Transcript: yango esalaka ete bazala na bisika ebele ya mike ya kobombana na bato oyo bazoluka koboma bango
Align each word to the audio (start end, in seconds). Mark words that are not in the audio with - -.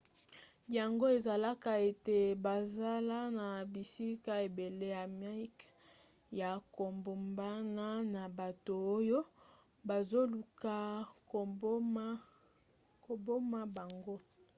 yango 0.75 1.05
esalaka 1.17 1.71
ete 1.89 2.17
bazala 2.45 3.19
na 3.37 3.47
bisika 3.71 4.31
ebele 4.47 4.85
ya 4.95 5.03
mike 5.19 5.67
ya 6.39 6.51
kobombana 6.75 7.87
na 8.13 8.23
bato 8.37 8.73
oyo 8.95 9.19
bazoluka 9.87 10.75
koboma 13.07 13.59
bango 13.75 14.15